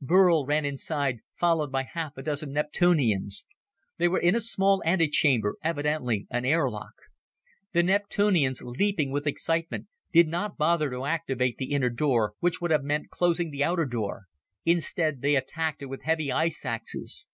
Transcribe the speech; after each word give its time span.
Burl 0.00 0.46
ran 0.46 0.64
inside, 0.64 1.18
followed 1.36 1.70
by 1.70 1.82
half 1.82 2.16
a 2.16 2.22
dozen 2.22 2.50
Neptunians. 2.50 3.44
They 3.98 4.08
were 4.08 4.18
in 4.18 4.34
a 4.34 4.40
small 4.40 4.82
antechamber, 4.86 5.56
evidently 5.62 6.26
an 6.30 6.46
air 6.46 6.70
lock. 6.70 6.94
The 7.72 7.82
Neptunians, 7.82 8.62
leaping 8.62 9.10
with 9.10 9.26
excitement, 9.26 9.88
did 10.10 10.28
not 10.28 10.56
bother 10.56 10.88
to 10.88 11.04
activate 11.04 11.58
the 11.58 11.72
inner 11.72 11.90
door, 11.90 12.32
which 12.40 12.58
would 12.58 12.70
have 12.70 12.84
meant 12.84 13.10
closing 13.10 13.50
the 13.50 13.64
outer 13.64 13.84
door. 13.84 14.28
Instead, 14.64 15.20
they 15.20 15.36
attacked 15.36 15.82
it 15.82 15.90
with 15.90 16.04
heavy 16.04 16.32
ice 16.32 16.64
axes. 16.64 17.28